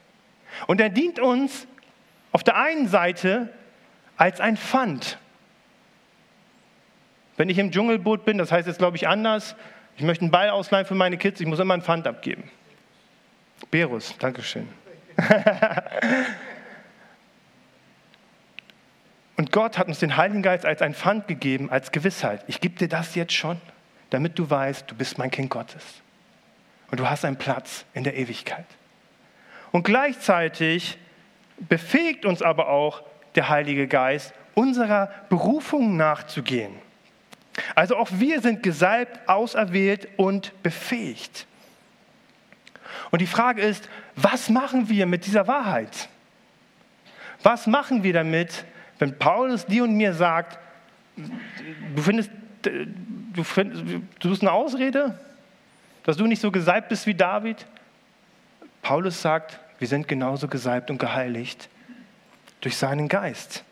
[0.66, 1.66] Und er dient uns
[2.32, 3.50] auf der einen Seite
[4.16, 5.18] als ein Pfand,
[7.36, 9.56] wenn ich im Dschungelboot bin, das heißt jetzt, glaube ich, anders,
[9.96, 12.44] ich möchte einen Ball ausleihen für meine Kids, ich muss immer einen Pfand abgeben.
[13.70, 14.68] Berus, Dankeschön.
[19.36, 22.42] Und Gott hat uns den Heiligen Geist als ein Pfand gegeben, als Gewissheit.
[22.46, 23.60] Ich gebe dir das jetzt schon,
[24.10, 25.82] damit du weißt, du bist mein Kind Gottes.
[26.90, 28.64] Und du hast einen Platz in der Ewigkeit.
[29.72, 30.96] Und gleichzeitig
[31.58, 33.02] befähigt uns aber auch
[33.34, 36.72] der Heilige Geist, unserer Berufung nachzugehen.
[37.74, 41.46] Also auch wir sind gesalbt, auserwählt und befähigt.
[43.10, 46.08] Und die Frage ist, was machen wir mit dieser Wahrheit?
[47.42, 48.64] Was machen wir damit,
[48.98, 50.58] wenn Paulus dir und mir sagt,
[51.94, 52.30] du findest,
[52.62, 53.84] du, findest,
[54.18, 55.18] du bist eine Ausrede,
[56.04, 57.66] dass du nicht so gesalbt bist wie David?
[58.82, 61.68] Paulus sagt, wir sind genauso gesalbt und geheiligt
[62.60, 63.64] durch seinen Geist.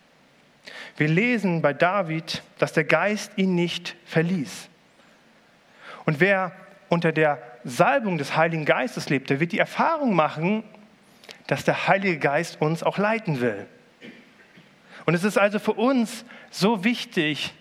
[0.97, 4.69] Wir lesen bei David, dass der Geist ihn nicht verließ.
[6.05, 6.53] Und wer
[6.89, 10.65] unter der Salbung des Heiligen Geistes lebt, der wird die Erfahrung machen,
[11.47, 13.67] dass der Heilige Geist uns auch leiten will.
[15.07, 17.53] Und es ist also für uns so wichtig,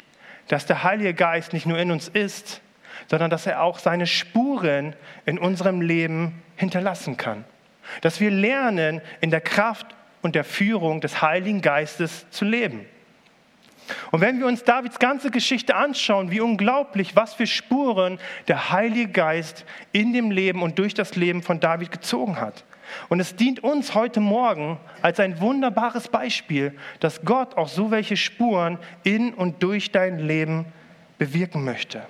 [0.47, 2.61] dass der Heilige Geist nicht nur in uns ist,
[3.07, 7.43] sondern dass er auch seine Spuren in unserem Leben hinterlassen kann.
[8.01, 9.87] Dass wir lernen, in der Kraft
[10.21, 12.85] und der Führung des Heiligen Geistes zu leben.
[14.11, 19.11] Und wenn wir uns Davids ganze Geschichte anschauen, wie unglaublich, was für Spuren der Heilige
[19.11, 22.63] Geist in dem Leben und durch das Leben von David gezogen hat.
[23.09, 28.17] Und es dient uns heute Morgen als ein wunderbares Beispiel, dass Gott auch so welche
[28.17, 30.65] Spuren in und durch dein Leben
[31.17, 32.05] bewirken möchte.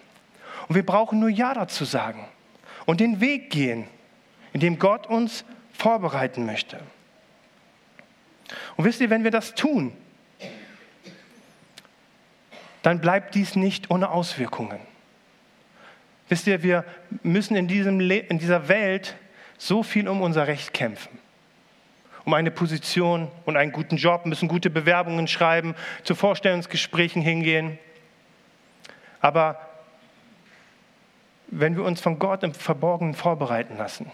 [0.68, 2.26] Und wir brauchen nur Ja dazu sagen
[2.86, 3.86] und den Weg gehen,
[4.52, 6.80] in dem Gott uns vorbereiten möchte.
[8.76, 9.94] Und wisst ihr, wenn wir das tun,
[12.84, 14.80] dann bleibt dies nicht ohne Auswirkungen.
[16.30, 16.86] Wisst ihr, wir
[17.24, 19.16] müssen in, diesem in dieser Welt
[19.58, 21.18] so viel um unser Recht kämpfen.
[22.26, 27.80] Um eine Position und einen guten Job, müssen gute Bewerbungen schreiben, zu Vorstellungsgesprächen hingehen.
[29.22, 29.60] Aber
[31.48, 34.12] wenn wir uns von Gott im Verborgenen vorbereiten lassen,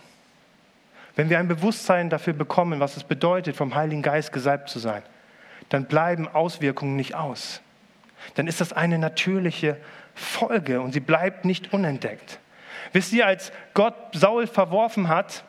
[1.16, 5.02] wenn wir ein Bewusstsein dafür bekommen, was es bedeutet, vom Heiligen Geist gesalbt zu sein,
[5.70, 7.62] dann bleiben Auswirkungen nicht aus
[8.36, 9.78] dann ist das eine natürliche
[10.14, 12.40] Folge und sie bleibt nicht unentdeckt.
[12.94, 15.44] Wisst ihr, als Gott Saul verworfen hat,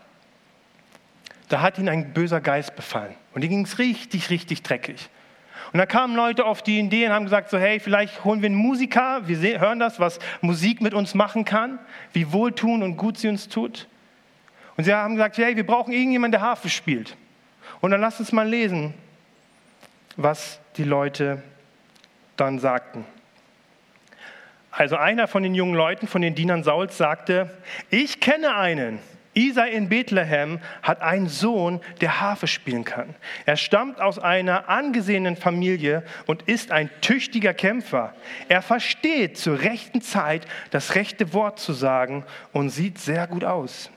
[1.48, 3.14] da hat ihn ein böser Geist befallen.
[3.34, 5.08] Und ihm ging es richtig, richtig dreckig.
[5.72, 8.46] Und da kamen Leute auf die Idee und haben gesagt, so hey, vielleicht holen wir
[8.46, 11.78] einen Musiker, wir hören das, was Musik mit uns machen kann,
[12.12, 13.86] wie wohltun und gut sie uns tut.
[14.76, 17.16] Und sie haben gesagt, hey, wir brauchen irgendjemanden, der Harfe spielt.
[17.80, 18.94] Und dann lasst uns mal lesen,
[20.16, 21.42] was die Leute
[22.40, 23.04] dann sagten.
[24.70, 27.50] Also einer von den jungen Leuten, von den Dienern Sauls, sagte,
[27.90, 29.00] ich kenne einen,
[29.34, 33.14] Isai in Bethlehem hat einen Sohn, der Harfe spielen kann.
[33.46, 38.14] Er stammt aus einer angesehenen Familie und ist ein tüchtiger Kämpfer.
[38.48, 43.90] Er versteht zur rechten Zeit das rechte Wort zu sagen und sieht sehr gut aus.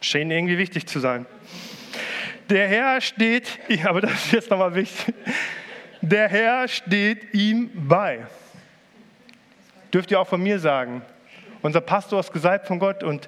[0.00, 1.26] Scheint irgendwie wichtig zu sein.
[2.48, 5.14] Der Herr steht, aber das ist jetzt nochmal wichtig,
[6.00, 8.26] der Herr steht ihm bei.
[9.92, 11.02] Dürft ihr auch von mir sagen.
[11.62, 13.26] Unser Pastor ist gesalbt von Gott und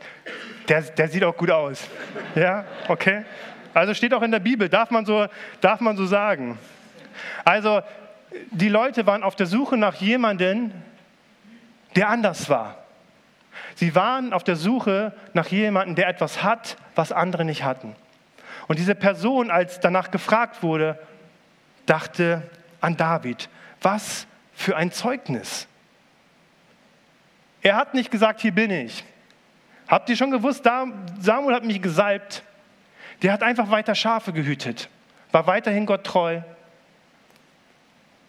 [0.69, 1.89] der, der sieht auch gut aus.
[2.35, 3.25] Ja, okay?
[3.75, 5.27] Also steht auch in der Bibel, darf man so,
[5.61, 6.59] darf man so sagen.
[7.45, 7.83] Also
[8.51, 10.73] die Leute waren auf der Suche nach jemandem,
[11.97, 12.77] der anders war.
[13.75, 17.97] Sie waren auf der Suche nach jemandem, der etwas hat, was andere nicht hatten.
[18.69, 20.99] Und diese Person, als danach gefragt wurde,
[21.87, 22.43] dachte
[22.81, 23.49] an David.
[23.83, 25.67] Was für ein Zeugnis.
[27.63, 29.05] Er hat nicht gesagt, hier bin ich.
[29.89, 32.43] Habt ihr schon gewusst, Samuel hat mich gesalbt.
[33.23, 34.89] Der hat einfach weiter Schafe gehütet,
[35.33, 36.41] war weiterhin Gott treu.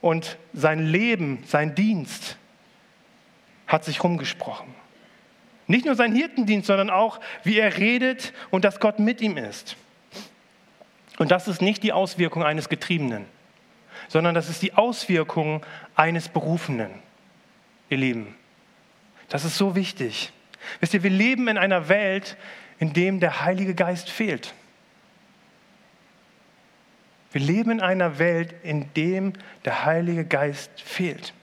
[0.01, 2.37] Und sein Leben, sein Dienst
[3.67, 4.73] hat sich rumgesprochen.
[5.67, 9.77] Nicht nur sein Hirtendienst, sondern auch, wie er redet und dass Gott mit ihm ist.
[11.19, 13.25] Und das ist nicht die Auswirkung eines Getriebenen,
[14.07, 16.91] sondern das ist die Auswirkung eines Berufenen,
[17.89, 18.35] ihr Lieben.
[19.29, 20.31] Das ist so wichtig.
[20.79, 22.37] Wisst ihr, wir leben in einer Welt,
[22.79, 24.53] in dem der Heilige Geist fehlt.
[27.31, 29.33] Wir leben in einer Welt, in dem
[29.63, 31.33] der Heilige Geist fehlt.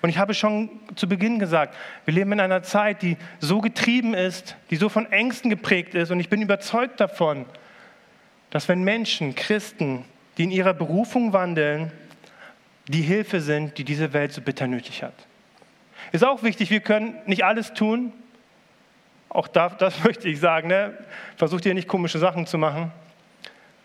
[0.00, 4.14] Und ich habe schon zu Beginn gesagt, wir leben in einer Zeit, die so getrieben
[4.14, 6.10] ist, die so von Ängsten geprägt ist.
[6.10, 7.46] Und ich bin überzeugt davon,
[8.50, 10.04] dass wenn Menschen, Christen,
[10.38, 11.92] die in ihrer Berufung wandeln,
[12.86, 15.14] die Hilfe sind, die diese Welt so bitter nötig hat.
[16.12, 18.12] Ist auch wichtig, wir können nicht alles tun,
[19.28, 20.96] auch da, das möchte ich sagen, ne?
[21.36, 22.92] versucht ihr nicht komische Sachen zu machen.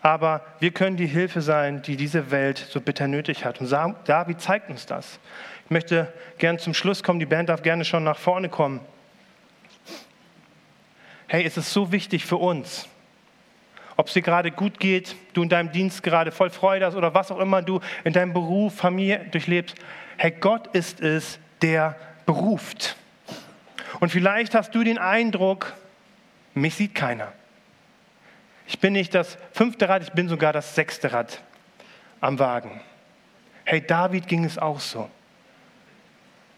[0.00, 3.60] Aber wir können die Hilfe sein, die diese Welt so bitter nötig hat.
[3.60, 5.18] Und David zeigt uns das.
[5.64, 7.20] Ich möchte gerne zum Schluss kommen.
[7.20, 8.80] Die Band darf gerne schon nach vorne kommen.
[11.26, 12.86] Hey, es ist so wichtig für uns,
[13.96, 17.14] ob es dir gerade gut geht, du in deinem Dienst gerade voll Freude hast oder
[17.14, 19.76] was auch immer du in deinem Beruf, Familie durchlebst.
[20.16, 22.96] Hey, Gott ist es, der beruft.
[24.00, 25.74] Und vielleicht hast du den Eindruck,
[26.54, 27.32] mich sieht keiner.
[28.66, 31.40] Ich bin nicht das fünfte Rad, ich bin sogar das sechste Rad
[32.20, 32.80] am Wagen.
[33.64, 35.08] Hey, David ging es auch so.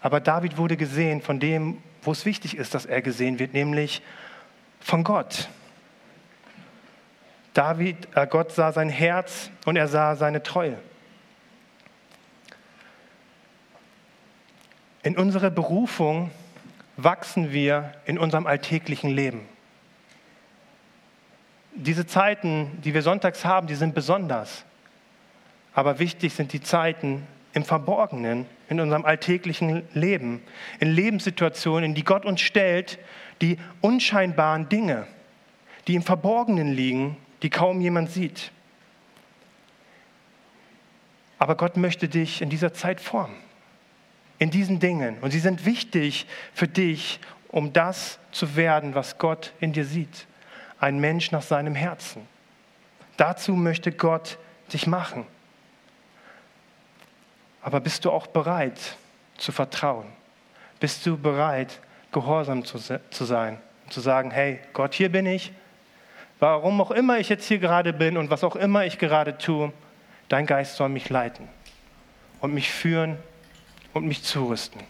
[0.00, 4.02] Aber David wurde gesehen von dem, wo es wichtig ist, dass er gesehen wird, nämlich
[4.80, 5.48] von Gott.
[7.56, 10.76] David, äh Gott sah sein Herz und er sah seine Treue.
[15.02, 16.30] In unserer Berufung
[16.98, 19.40] wachsen wir in unserem alltäglichen Leben.
[21.72, 24.64] Diese Zeiten, die wir sonntags haben, die sind besonders.
[25.72, 30.42] Aber wichtig sind die Zeiten im Verborgenen, in unserem alltäglichen Leben,
[30.78, 32.98] in Lebenssituationen, in die Gott uns stellt,
[33.40, 35.06] die unscheinbaren Dinge,
[35.86, 38.50] die im Verborgenen liegen, die kaum jemand sieht.
[41.38, 43.36] Aber Gott möchte dich in dieser Zeit formen
[44.38, 45.18] in diesen Dingen.
[45.20, 50.26] Und sie sind wichtig für dich, um das zu werden, was Gott in dir sieht.
[50.78, 52.26] Ein Mensch nach seinem Herzen.
[53.16, 54.38] Dazu möchte Gott
[54.72, 55.26] dich machen.
[57.62, 58.96] Aber bist du auch bereit
[59.38, 60.06] zu vertrauen?
[60.80, 61.80] Bist du bereit,
[62.12, 65.52] gehorsam zu, sein und zu sagen, hey Gott, hier bin ich.
[66.38, 69.72] Warum auch immer ich jetzt hier gerade bin und was auch immer ich gerade tue,
[70.28, 71.48] dein Geist soll mich leiten
[72.40, 73.16] und mich führen
[73.94, 74.80] und mich zurüsten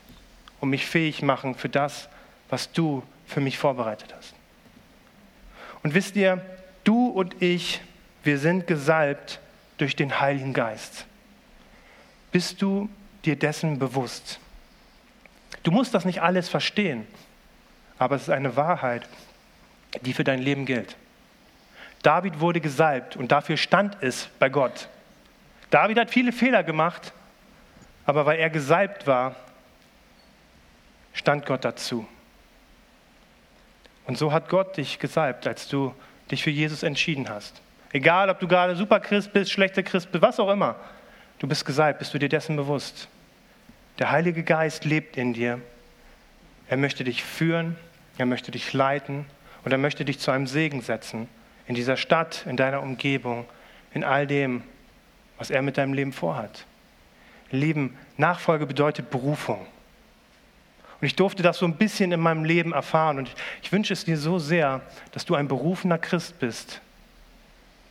[0.61, 2.09] und mich fähig machen für das,
[2.49, 4.35] was du für mich vorbereitet hast.
[5.83, 6.45] Und wisst ihr,
[6.83, 7.81] du und ich,
[8.25, 9.41] wir sind gesalbt
[9.79, 11.07] durch den Heiligen Geist.
[12.33, 12.89] Bist du
[13.25, 14.41] dir dessen bewusst?
[15.63, 17.07] Du musst das nicht alles verstehen,
[17.99, 19.09] aber es ist eine Wahrheit,
[20.03, 20.97] die für dein Leben gilt.
[22.07, 24.89] David wurde gesalbt und dafür stand es bei Gott.
[25.71, 27.13] David hat viele Fehler gemacht,
[28.05, 29.35] aber weil er gesalbt war,
[31.13, 32.07] stand Gott dazu.
[34.07, 35.93] Und so hat Gott dich gesalbt, als du
[36.31, 37.61] dich für Jesus entschieden hast.
[37.93, 40.77] Egal, ob du gerade super Christ bist, schlechter Christ bist, was auch immer.
[41.41, 43.09] Du bist gesalbt, bist du dir dessen bewusst.
[43.99, 45.61] Der Heilige Geist lebt in dir.
[46.69, 47.77] Er möchte dich führen,
[48.17, 49.27] er möchte dich leiten
[49.65, 51.29] und er möchte dich zu einem Segen setzen.
[51.67, 53.47] In dieser Stadt, in deiner Umgebung,
[53.93, 54.63] in all dem,
[55.39, 56.65] was er mit deinem Leben vorhat.
[57.51, 59.67] Lieben, Nachfolge bedeutet Berufung.
[61.01, 63.19] Und ich durfte das so ein bisschen in meinem Leben erfahren.
[63.19, 63.31] Und
[63.63, 64.81] ich wünsche es dir so sehr,
[65.13, 66.81] dass du ein berufener Christ bist,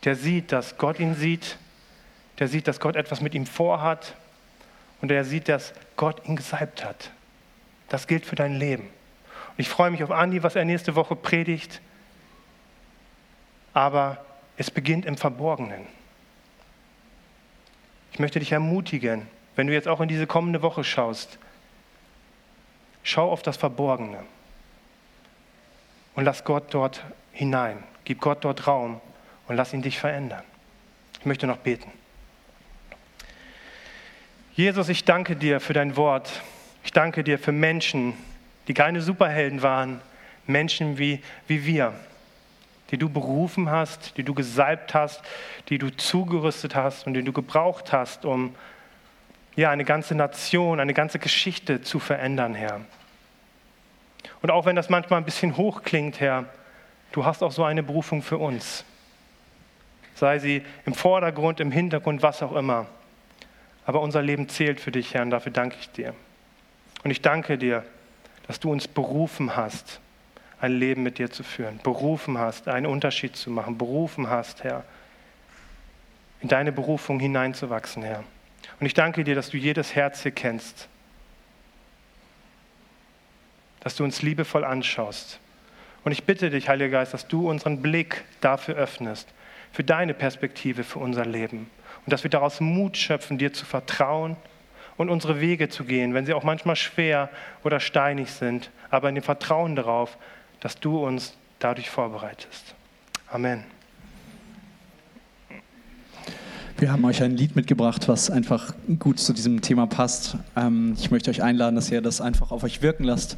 [0.04, 1.58] der sieht, dass Gott ihn sieht,
[2.40, 4.16] der sieht, dass Gott etwas mit ihm vorhat
[5.02, 7.12] und der sieht, dass Gott ihn gesalbt hat.
[7.90, 8.84] Das gilt für dein Leben.
[8.84, 11.82] Und ich freue mich auf Andi, was er nächste Woche predigt.
[13.76, 14.26] Aber
[14.58, 15.86] es beginnt im Verborgenen.
[18.14, 21.38] Ich möchte dich ermutigen, wenn du jetzt auch in diese kommende Woche schaust,
[23.04, 24.24] schau auf das Verborgene
[26.16, 27.04] und lass Gott dort
[27.34, 27.84] hinein.
[28.06, 29.02] Gib Gott dort Raum
[29.48, 30.44] und lass ihn dich verändern.
[31.20, 31.92] Ich möchte noch beten.
[34.54, 36.42] Jesus, ich danke dir für dein Wort.
[36.86, 38.14] Ich danke dir für Menschen,
[38.70, 40.00] die keine Superhelden waren,
[40.48, 41.94] Menschen wie, wie wir,
[42.92, 45.22] die du berufen hast, die du gesalbt hast,
[45.70, 48.56] die du zugerüstet hast und die du gebraucht hast, um
[49.56, 52.82] ja, eine ganze Nation, eine ganze Geschichte zu verändern, Herr.
[54.42, 56.46] Und auch wenn das manchmal ein bisschen hoch klingt, Herr,
[57.14, 58.84] du hast auch so eine Berufung für uns.
[60.16, 62.88] Sei sie im Vordergrund, im Hintergrund, was auch immer.
[63.86, 66.14] Aber unser Leben zählt für dich, Herr, und dafür danke ich dir.
[67.04, 67.86] Und ich danke dir,
[68.48, 70.00] dass du uns berufen hast,
[70.60, 74.84] ein Leben mit dir zu führen, berufen hast, einen Unterschied zu machen, berufen hast, Herr,
[76.42, 78.24] in deine Berufung hineinzuwachsen, Herr.
[78.80, 80.88] Und ich danke dir, dass du jedes Herz hier kennst,
[83.82, 85.40] dass du uns liebevoll anschaust.
[86.04, 89.28] Und ich bitte dich, Heiliger Geist, dass du unseren Blick dafür öffnest,
[89.72, 91.70] für deine Perspektive, für unser Leben.
[92.06, 94.38] Und dass wir daraus Mut schöpfen, dir zu vertrauen
[94.98, 97.30] und unsere Wege zu gehen, wenn sie auch manchmal schwer
[97.64, 100.18] oder steinig sind, aber in dem Vertrauen darauf,
[100.66, 102.74] dass du uns dadurch vorbereitest.
[103.32, 103.66] Amen.
[106.80, 110.38] Wir haben euch ein Lied mitgebracht, was einfach gut zu diesem Thema passt.
[110.56, 113.38] Ähm, ich möchte euch einladen, dass ihr das einfach auf euch wirken lasst.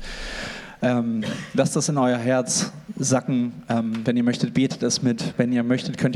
[0.82, 3.62] Ähm, lasst das in euer Herz sacken.
[3.68, 5.34] Ähm, wenn ihr möchtet, betet es mit.
[5.36, 6.16] Wenn ihr möchtet, könnt